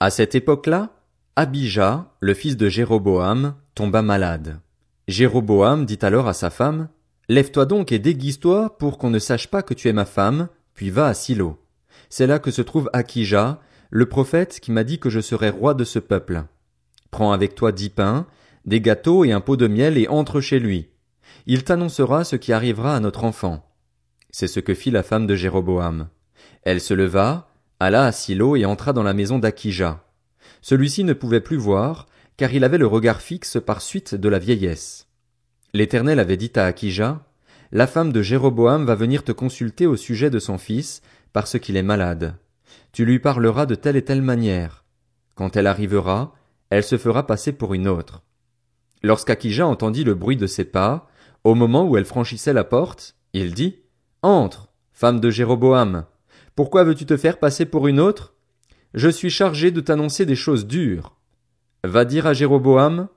À 0.00 0.10
cette 0.10 0.34
époque-là, 0.34 0.94
Abijah, 1.36 2.10
le 2.20 2.32
fils 2.34 2.56
de 2.56 2.70
Jéroboam, 2.70 3.54
tomba 3.74 4.00
malade. 4.00 4.60
Jéroboam 5.08 5.84
dit 5.84 5.98
alors 6.02 6.26
à 6.26 6.32
sa 6.32 6.48
femme, 6.50 6.88
Lève-toi 7.28 7.66
donc 7.66 7.92
et 7.92 7.98
déguise-toi 7.98 8.78
pour 8.78 8.96
qu'on 8.96 9.10
ne 9.10 9.18
sache 9.18 9.48
pas 9.48 9.62
que 9.62 9.74
tu 9.74 9.88
es 9.88 9.92
ma 9.92 10.06
femme, 10.06 10.48
puis 10.72 10.88
va 10.88 11.06
à 11.06 11.14
Silo. 11.14 11.58
C'est 12.08 12.26
là 12.26 12.38
que 12.38 12.50
se 12.50 12.62
trouve 12.62 12.88
Akija, 12.94 13.60
le 13.90 14.08
prophète 14.08 14.60
qui 14.60 14.72
m'a 14.72 14.82
dit 14.82 14.98
que 14.98 15.10
je 15.10 15.20
serais 15.20 15.50
roi 15.50 15.74
de 15.74 15.84
ce 15.84 15.98
peuple. 15.98 16.44
Prends 17.10 17.32
avec 17.32 17.54
toi 17.54 17.70
dix 17.70 17.90
pains, 17.90 18.26
des 18.68 18.80
gâteaux 18.80 19.24
et 19.24 19.32
un 19.32 19.40
pot 19.40 19.56
de 19.56 19.66
miel 19.66 19.98
et 19.98 20.08
entre 20.08 20.40
chez 20.40 20.58
lui. 20.58 20.90
Il 21.46 21.64
t'annoncera 21.64 22.24
ce 22.24 22.36
qui 22.36 22.52
arrivera 22.52 22.94
à 22.94 23.00
notre 23.00 23.24
enfant. 23.24 23.66
C'est 24.30 24.46
ce 24.46 24.60
que 24.60 24.74
fit 24.74 24.90
la 24.90 25.02
femme 25.02 25.26
de 25.26 25.34
Jéroboam. 25.34 26.08
Elle 26.62 26.80
se 26.80 26.92
leva, 26.92 27.50
alla 27.80 28.04
à 28.04 28.12
Silo 28.12 28.56
et 28.56 28.66
entra 28.66 28.92
dans 28.92 29.02
la 29.02 29.14
maison 29.14 29.38
d'Akija. 29.38 30.04
Celui-ci 30.60 31.04
ne 31.04 31.14
pouvait 31.14 31.40
plus 31.40 31.56
voir, 31.56 32.06
car 32.36 32.52
il 32.52 32.62
avait 32.62 32.78
le 32.78 32.86
regard 32.86 33.22
fixe 33.22 33.58
par 33.64 33.80
suite 33.80 34.14
de 34.14 34.28
la 34.28 34.38
vieillesse. 34.38 35.06
L'Éternel 35.72 36.20
avait 36.20 36.36
dit 36.36 36.52
à 36.56 36.66
Akija, 36.66 37.24
La 37.72 37.86
femme 37.86 38.12
de 38.12 38.20
Jéroboam 38.20 38.84
va 38.84 38.94
venir 38.94 39.24
te 39.24 39.32
consulter 39.32 39.86
au 39.86 39.96
sujet 39.96 40.28
de 40.28 40.38
son 40.38 40.58
fils, 40.58 41.00
parce 41.32 41.58
qu'il 41.58 41.76
est 41.76 41.82
malade. 41.82 42.36
Tu 42.92 43.06
lui 43.06 43.18
parleras 43.18 43.64
de 43.64 43.74
telle 43.74 43.96
et 43.96 44.04
telle 44.04 44.22
manière. 44.22 44.84
Quand 45.34 45.56
elle 45.56 45.66
arrivera, 45.66 46.34
elle 46.70 46.84
se 46.84 46.98
fera 46.98 47.26
passer 47.26 47.52
pour 47.52 47.72
une 47.72 47.88
autre. 47.88 48.22
Lorsqu'Akija 49.02 49.66
entendit 49.66 50.04
le 50.04 50.14
bruit 50.14 50.36
de 50.36 50.46
ses 50.46 50.64
pas, 50.64 51.08
au 51.44 51.54
moment 51.54 51.86
où 51.86 51.96
elle 51.96 52.04
franchissait 52.04 52.52
la 52.52 52.64
porte, 52.64 53.16
il 53.32 53.54
dit, 53.54 53.76
Entre, 54.22 54.68
femme 54.92 55.20
de 55.20 55.30
Jéroboam. 55.30 56.04
Pourquoi 56.54 56.84
veux-tu 56.84 57.06
te 57.06 57.16
faire 57.16 57.38
passer 57.38 57.64
pour 57.64 57.86
une 57.86 58.00
autre? 58.00 58.34
Je 58.94 59.08
suis 59.08 59.30
chargé 59.30 59.70
de 59.70 59.80
t'annoncer 59.80 60.26
des 60.26 60.34
choses 60.34 60.66
dures. 60.66 61.16
Va 61.84 62.04
dire 62.04 62.26
à 62.26 62.32
Jéroboam, 62.32 63.08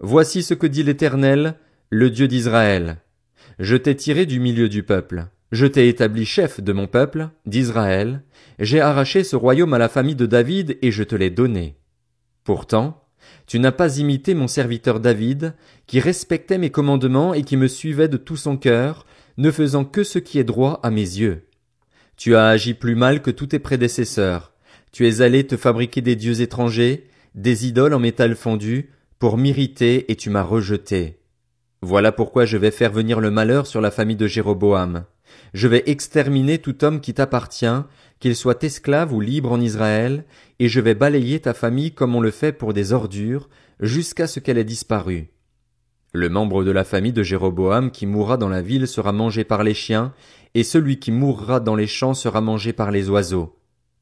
Voici 0.00 0.42
ce 0.42 0.54
que 0.54 0.66
dit 0.66 0.82
l'Éternel, 0.82 1.56
le 1.90 2.10
Dieu 2.10 2.28
d'Israël. 2.28 2.98
Je 3.58 3.76
t'ai 3.76 3.94
tiré 3.96 4.26
du 4.26 4.40
milieu 4.40 4.68
du 4.68 4.82
peuple. 4.82 5.26
Je 5.52 5.66
t'ai 5.66 5.88
établi 5.88 6.24
chef 6.24 6.60
de 6.60 6.72
mon 6.72 6.86
peuple, 6.86 7.28
d'Israël. 7.44 8.22
J'ai 8.58 8.80
arraché 8.80 9.24
ce 9.24 9.36
royaume 9.36 9.74
à 9.74 9.78
la 9.78 9.88
famille 9.88 10.14
de 10.14 10.26
David 10.26 10.78
et 10.80 10.92
je 10.92 11.02
te 11.02 11.16
l'ai 11.16 11.30
donné. 11.30 11.76
Pourtant, 12.44 12.99
tu 13.46 13.58
n'as 13.58 13.72
pas 13.72 13.98
imité 13.98 14.34
mon 14.34 14.48
serviteur 14.48 15.00
David, 15.00 15.54
qui 15.86 16.00
respectait 16.00 16.58
mes 16.58 16.70
commandements 16.70 17.34
et 17.34 17.42
qui 17.42 17.56
me 17.56 17.68
suivait 17.68 18.08
de 18.08 18.16
tout 18.16 18.36
son 18.36 18.56
cœur, 18.56 19.06
ne 19.38 19.50
faisant 19.50 19.84
que 19.84 20.04
ce 20.04 20.18
qui 20.18 20.38
est 20.38 20.44
droit 20.44 20.80
à 20.82 20.90
mes 20.90 21.00
yeux. 21.00 21.46
Tu 22.16 22.36
as 22.36 22.48
agi 22.48 22.74
plus 22.74 22.94
mal 22.94 23.22
que 23.22 23.30
tous 23.30 23.48
tes 23.48 23.58
prédécesseurs. 23.58 24.52
Tu 24.92 25.08
es 25.08 25.20
allé 25.22 25.46
te 25.46 25.56
fabriquer 25.56 26.00
des 26.00 26.16
dieux 26.16 26.42
étrangers, 26.42 27.08
des 27.34 27.66
idoles 27.66 27.94
en 27.94 27.98
métal 27.98 28.34
fondu, 28.34 28.90
pour 29.18 29.38
m'irriter 29.38 30.10
et 30.10 30.16
tu 30.16 30.30
m'as 30.30 30.42
rejeté. 30.42 31.20
Voilà 31.82 32.12
pourquoi 32.12 32.44
je 32.44 32.58
vais 32.58 32.70
faire 32.70 32.92
venir 32.92 33.20
le 33.20 33.30
malheur 33.30 33.66
sur 33.66 33.80
la 33.80 33.90
famille 33.90 34.16
de 34.16 34.26
Jéroboam. 34.26 35.04
Je 35.54 35.68
vais 35.68 35.82
exterminer 35.86 36.58
tout 36.58 36.84
homme 36.84 37.00
qui 37.00 37.14
t'appartient, 37.14 37.66
qu'il 38.18 38.36
soit 38.36 38.62
esclave 38.62 39.12
ou 39.12 39.20
libre 39.20 39.52
en 39.52 39.60
Israël, 39.60 40.24
et 40.58 40.68
je 40.68 40.80
vais 40.80 40.94
balayer 40.94 41.40
ta 41.40 41.54
famille 41.54 41.92
comme 41.92 42.14
on 42.14 42.20
le 42.20 42.30
fait 42.30 42.52
pour 42.52 42.72
des 42.72 42.92
ordures, 42.92 43.48
jusqu'à 43.80 44.26
ce 44.26 44.40
qu'elle 44.40 44.58
ait 44.58 44.64
disparu. 44.64 45.30
Le 46.12 46.28
membre 46.28 46.64
de 46.64 46.70
la 46.70 46.84
famille 46.84 47.12
de 47.12 47.22
Jéroboam 47.22 47.90
qui 47.90 48.06
mourra 48.06 48.36
dans 48.36 48.48
la 48.48 48.62
ville 48.62 48.88
sera 48.88 49.12
mangé 49.12 49.44
par 49.44 49.62
les 49.62 49.74
chiens, 49.74 50.12
et 50.54 50.64
celui 50.64 50.98
qui 50.98 51.12
mourra 51.12 51.60
dans 51.60 51.76
les 51.76 51.86
champs 51.86 52.14
sera 52.14 52.40
mangé 52.40 52.72
par 52.72 52.90
les 52.90 53.08
oiseaux. 53.08 53.56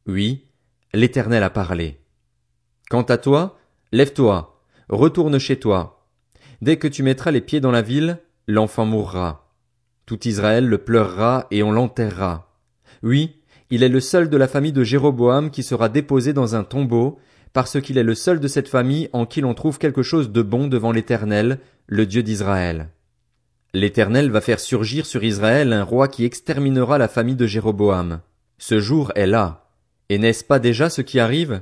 Oui, 0.06 0.46
l'Éternel 0.94 1.42
a 1.42 1.50
parlé. 1.50 2.00
Quant 2.88 3.02
à 3.02 3.18
toi, 3.18 3.58
lève-toi, 3.92 4.62
retourne 4.88 5.38
chez 5.38 5.60
toi. 5.60 6.06
Dès 6.62 6.78
que 6.78 6.88
tu 6.88 7.02
mettras 7.02 7.30
les 7.30 7.42
pieds 7.42 7.60
dans 7.60 7.70
la 7.70 7.82
ville, 7.82 8.18
l'enfant 8.46 8.86
mourra. 8.86 9.47
Tout 10.08 10.26
Israël 10.26 10.66
le 10.66 10.78
pleurera 10.78 11.46
et 11.50 11.62
on 11.62 11.70
l'enterrera. 11.70 12.56
Oui, 13.02 13.42
il 13.68 13.82
est 13.82 13.90
le 13.90 14.00
seul 14.00 14.30
de 14.30 14.38
la 14.38 14.48
famille 14.48 14.72
de 14.72 14.82
Jéroboam 14.82 15.50
qui 15.50 15.62
sera 15.62 15.90
déposé 15.90 16.32
dans 16.32 16.56
un 16.56 16.64
tombeau, 16.64 17.18
parce 17.52 17.78
qu'il 17.78 17.98
est 17.98 18.02
le 18.02 18.14
seul 18.14 18.40
de 18.40 18.48
cette 18.48 18.70
famille 18.70 19.10
en 19.12 19.26
qui 19.26 19.42
l'on 19.42 19.52
trouve 19.52 19.76
quelque 19.76 20.02
chose 20.02 20.32
de 20.32 20.40
bon 20.40 20.66
devant 20.66 20.92
l'Éternel, 20.92 21.58
le 21.86 22.06
Dieu 22.06 22.22
d'Israël. 22.22 22.88
L'Éternel 23.74 24.30
va 24.30 24.40
faire 24.40 24.60
surgir 24.60 25.04
sur 25.04 25.22
Israël 25.24 25.74
un 25.74 25.84
roi 25.84 26.08
qui 26.08 26.24
exterminera 26.24 26.96
la 26.96 27.08
famille 27.08 27.36
de 27.36 27.46
Jéroboam. 27.46 28.20
Ce 28.56 28.80
jour 28.80 29.12
est 29.14 29.26
là. 29.26 29.68
Et 30.08 30.16
n'est-ce 30.16 30.42
pas 30.42 30.58
déjà 30.58 30.88
ce 30.88 31.02
qui 31.02 31.20
arrive? 31.20 31.60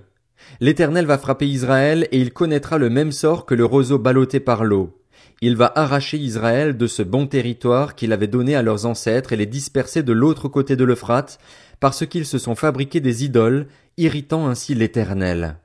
L'Éternel 0.60 1.06
va 1.06 1.18
frapper 1.18 1.48
Israël 1.48 2.06
et 2.12 2.20
il 2.20 2.32
connaîtra 2.32 2.78
le 2.78 2.90
même 2.90 3.10
sort 3.10 3.44
que 3.44 3.56
le 3.56 3.64
roseau 3.64 3.98
ballotté 3.98 4.38
par 4.38 4.64
l'eau. 4.64 5.02
Il 5.42 5.56
va 5.56 5.70
arracher 5.74 6.16
Israël 6.16 6.76
de 6.76 6.86
ce 6.86 7.02
bon 7.02 7.26
territoire 7.26 7.94
qu'il 7.94 8.12
avait 8.12 8.26
donné 8.26 8.56
à 8.56 8.62
leurs 8.62 8.86
ancêtres 8.86 9.32
et 9.32 9.36
les 9.36 9.46
disperser 9.46 10.02
de 10.02 10.12
l'autre 10.12 10.48
côté 10.48 10.76
de 10.76 10.84
l'Euphrate, 10.84 11.38
parce 11.78 12.06
qu'ils 12.06 12.26
se 12.26 12.38
sont 12.38 12.54
fabriqués 12.54 13.00
des 13.00 13.24
idoles, 13.24 13.66
irritant 13.98 14.46
ainsi 14.48 14.74
l'Éternel. 14.74 15.58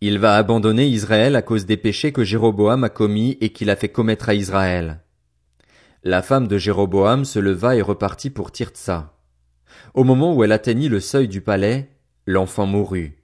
Il 0.00 0.18
va 0.18 0.36
abandonner 0.36 0.86
Israël 0.86 1.36
à 1.36 1.42
cause 1.42 1.66
des 1.66 1.76
péchés 1.76 2.12
que 2.12 2.24
Jéroboam 2.24 2.84
a 2.84 2.88
commis 2.88 3.36
et 3.40 3.50
qu'il 3.50 3.68
a 3.68 3.76
fait 3.76 3.90
commettre 3.90 4.28
à 4.28 4.34
Israël. 4.34 5.00
La 6.04 6.22
femme 6.22 6.48
de 6.48 6.56
Jéroboam 6.56 7.26
se 7.26 7.38
leva 7.38 7.76
et 7.76 7.82
repartit 7.82 8.30
pour 8.30 8.52
Tirtsa. 8.52 9.12
Au 9.92 10.04
moment 10.04 10.34
où 10.34 10.42
elle 10.42 10.52
atteignit 10.52 10.88
le 10.88 11.00
seuil 11.00 11.28
du 11.28 11.42
palais, 11.42 11.90
l'enfant 12.26 12.64
mourut. 12.64 13.18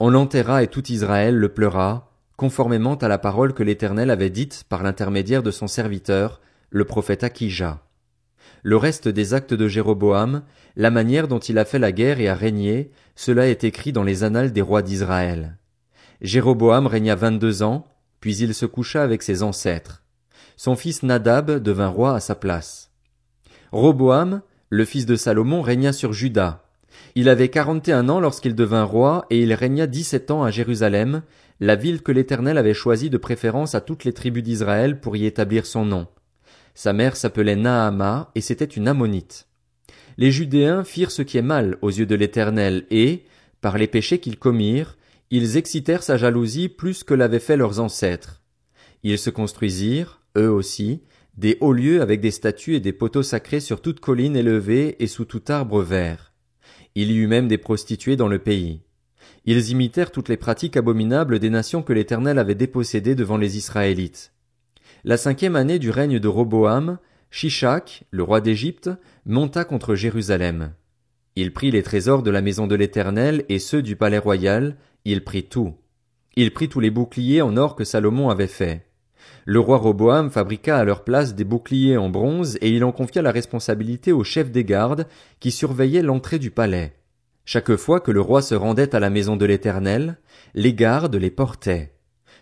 On 0.00 0.10
l'enterra 0.10 0.62
et 0.62 0.68
tout 0.68 0.90
Israël 0.90 1.36
le 1.36 1.50
pleura, 1.50 2.07
conformément 2.38 2.94
à 2.94 3.08
la 3.08 3.18
parole 3.18 3.52
que 3.52 3.64
l'Éternel 3.64 4.10
avait 4.10 4.30
dite 4.30 4.62
par 4.68 4.84
l'intermédiaire 4.84 5.42
de 5.42 5.50
son 5.50 5.66
serviteur, 5.66 6.40
le 6.70 6.84
prophète 6.84 7.24
Akija. 7.24 7.82
Le 8.62 8.76
reste 8.76 9.08
des 9.08 9.34
actes 9.34 9.54
de 9.54 9.66
Jéroboam, 9.66 10.42
la 10.76 10.92
manière 10.92 11.26
dont 11.26 11.40
il 11.40 11.58
a 11.58 11.64
fait 11.64 11.80
la 11.80 11.90
guerre 11.90 12.20
et 12.20 12.28
a 12.28 12.36
régné, 12.36 12.92
cela 13.16 13.48
est 13.48 13.64
écrit 13.64 13.92
dans 13.92 14.04
les 14.04 14.22
annales 14.22 14.52
des 14.52 14.62
rois 14.62 14.82
d'Israël. 14.82 15.58
Jéroboam 16.20 16.86
régna 16.86 17.16
vingt-deux 17.16 17.64
ans, 17.64 17.88
puis 18.20 18.36
il 18.36 18.54
se 18.54 18.66
coucha 18.66 19.02
avec 19.02 19.24
ses 19.24 19.42
ancêtres. 19.42 20.04
Son 20.56 20.76
fils 20.76 21.02
Nadab 21.02 21.60
devint 21.60 21.88
roi 21.88 22.14
à 22.14 22.20
sa 22.20 22.36
place. 22.36 22.92
Roboam, 23.72 24.42
le 24.70 24.84
fils 24.84 25.06
de 25.06 25.16
Salomon, 25.16 25.60
régna 25.60 25.92
sur 25.92 26.12
Juda. 26.12 26.67
Il 27.14 27.28
avait 27.28 27.48
quarante 27.48 27.88
et 27.88 27.92
un 27.92 28.08
ans 28.08 28.20
lorsqu'il 28.20 28.54
devint 28.54 28.84
roi, 28.84 29.26
et 29.30 29.40
il 29.40 29.52
régna 29.52 29.86
dix-sept 29.86 30.30
ans 30.30 30.42
à 30.42 30.50
Jérusalem, 30.50 31.22
la 31.60 31.76
ville 31.76 32.02
que 32.02 32.12
l'Éternel 32.12 32.58
avait 32.58 32.74
choisie 32.74 33.10
de 33.10 33.18
préférence 33.18 33.74
à 33.74 33.80
toutes 33.80 34.04
les 34.04 34.12
tribus 34.12 34.42
d'Israël 34.42 35.00
pour 35.00 35.16
y 35.16 35.26
établir 35.26 35.66
son 35.66 35.84
nom. 35.84 36.06
Sa 36.74 36.92
mère 36.92 37.16
s'appelait 37.16 37.56
Naama, 37.56 38.30
et 38.34 38.40
c'était 38.40 38.64
une 38.64 38.88
ammonite 38.88 39.48
les 40.18 40.32
Judéens 40.32 40.82
firent 40.82 41.12
ce 41.12 41.22
qui 41.22 41.38
est 41.38 41.42
mal 41.42 41.78
aux 41.80 41.90
yeux 41.90 42.04
de 42.04 42.16
l'Éternel, 42.16 42.84
et, 42.90 43.22
par 43.60 43.78
les 43.78 43.86
péchés 43.86 44.18
qu'ils 44.18 44.38
commirent, 44.38 44.98
ils 45.30 45.56
excitèrent 45.56 46.02
sa 46.02 46.16
jalousie 46.16 46.68
plus 46.68 47.04
que 47.04 47.14
l'avaient 47.14 47.38
fait 47.38 47.56
leurs 47.56 47.78
ancêtres. 47.78 48.42
Ils 49.04 49.18
se 49.18 49.30
construisirent, 49.30 50.20
eux 50.36 50.50
aussi, 50.50 51.02
des 51.36 51.56
hauts 51.60 51.72
lieux 51.72 52.02
avec 52.02 52.20
des 52.20 52.32
statues 52.32 52.74
et 52.74 52.80
des 52.80 52.92
poteaux 52.92 53.22
sacrés 53.22 53.60
sur 53.60 53.80
toute 53.80 54.00
colline 54.00 54.34
élevée 54.34 54.96
et 54.98 55.06
sous 55.06 55.24
tout 55.24 55.42
arbre 55.48 55.82
vert. 55.82 56.32
Il 57.00 57.12
y 57.12 57.18
eut 57.18 57.28
même 57.28 57.46
des 57.46 57.58
prostituées 57.58 58.16
dans 58.16 58.26
le 58.26 58.40
pays. 58.40 58.80
Ils 59.44 59.70
imitèrent 59.70 60.10
toutes 60.10 60.28
les 60.28 60.36
pratiques 60.36 60.76
abominables 60.76 61.38
des 61.38 61.48
nations 61.48 61.84
que 61.84 61.92
l'Éternel 61.92 62.40
avait 62.40 62.56
dépossédées 62.56 63.14
devant 63.14 63.36
les 63.36 63.56
Israélites. 63.56 64.32
La 65.04 65.16
cinquième 65.16 65.54
année 65.54 65.78
du 65.78 65.90
règne 65.90 66.18
de 66.18 66.26
Roboam, 66.26 66.98
Shishak, 67.30 68.02
le 68.10 68.24
roi 68.24 68.40
d'Égypte, 68.40 68.90
monta 69.26 69.64
contre 69.64 69.94
Jérusalem. 69.94 70.72
Il 71.36 71.52
prit 71.52 71.70
les 71.70 71.84
trésors 71.84 72.24
de 72.24 72.32
la 72.32 72.42
maison 72.42 72.66
de 72.66 72.74
l'Éternel 72.74 73.44
et 73.48 73.60
ceux 73.60 73.80
du 73.80 73.94
palais 73.94 74.18
royal, 74.18 74.76
il 75.04 75.22
prit 75.22 75.44
tout. 75.44 75.76
Il 76.34 76.52
prit 76.52 76.68
tous 76.68 76.80
les 76.80 76.90
boucliers 76.90 77.42
en 77.42 77.56
or 77.56 77.76
que 77.76 77.84
Salomon 77.84 78.28
avait 78.28 78.48
faits. 78.48 78.87
Le 79.44 79.60
roi 79.60 79.78
Roboam 79.78 80.30
fabriqua 80.30 80.76
à 80.76 80.84
leur 80.84 81.04
place 81.04 81.34
des 81.34 81.44
boucliers 81.44 81.96
en 81.96 82.10
bronze 82.10 82.58
et 82.60 82.70
il 82.70 82.84
en 82.84 82.92
confia 82.92 83.22
la 83.22 83.32
responsabilité 83.32 84.12
au 84.12 84.24
chef 84.24 84.50
des 84.50 84.64
gardes 84.64 85.06
qui 85.40 85.50
surveillaient 85.50 86.02
l'entrée 86.02 86.38
du 86.38 86.50
palais. 86.50 86.94
Chaque 87.44 87.76
fois 87.76 88.00
que 88.00 88.10
le 88.10 88.20
roi 88.20 88.42
se 88.42 88.54
rendait 88.54 88.94
à 88.94 89.00
la 89.00 89.08
maison 89.08 89.36
de 89.36 89.46
l'Éternel, 89.46 90.18
les 90.54 90.74
gardes 90.74 91.16
les 91.16 91.30
portaient. 91.30 91.94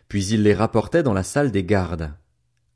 Puis 0.09 0.26
il 0.26 0.43
les 0.43 0.55
rapportait 0.55 1.05
dans 1.05 1.14
la 1.14 1.23
salle 1.23 1.52
des 1.52 1.62
gardes. 1.62 2.12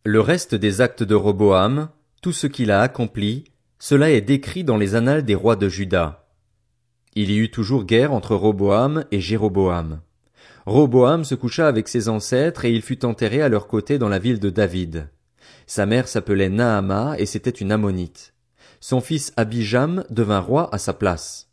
Le 0.04 0.20
reste 0.20 0.54
des 0.54 0.80
actes 0.80 1.02
de 1.02 1.14
Roboam, 1.14 1.88
tout 2.22 2.32
ce 2.32 2.46
qu'il 2.46 2.70
a 2.70 2.82
accompli, 2.82 3.44
cela 3.80 4.10
est 4.10 4.20
décrit 4.20 4.62
dans 4.62 4.76
les 4.76 4.94
annales 4.94 5.24
des 5.24 5.34
rois 5.34 5.56
de 5.56 5.68
Juda. 5.68 6.28
Il 7.14 7.30
y 7.30 7.38
eut 7.38 7.50
toujours 7.50 7.84
guerre 7.84 8.12
entre 8.12 8.36
Roboam 8.36 9.04
et 9.10 9.20
Jéroboam. 9.20 10.00
Roboam 10.66 11.24
se 11.24 11.34
coucha 11.34 11.66
avec 11.66 11.88
ses 11.88 12.08
ancêtres 12.08 12.64
et 12.64 12.72
il 12.72 12.82
fut 12.82 13.04
enterré 13.04 13.42
à 13.42 13.48
leur 13.48 13.66
côté 13.66 13.98
dans 13.98 14.08
la 14.08 14.18
ville 14.18 14.40
de 14.40 14.50
David. 14.50 15.08
Sa 15.66 15.86
mère 15.86 16.08
s'appelait 16.08 16.48
Naama 16.48 17.14
et 17.18 17.26
c'était 17.26 17.50
une 17.50 17.72
ammonite. 17.72 18.34
Son 18.80 19.00
fils 19.00 19.32
Abijam 19.36 20.04
devint 20.10 20.40
roi 20.40 20.68
à 20.72 20.78
sa 20.78 20.92
place. 20.92 21.49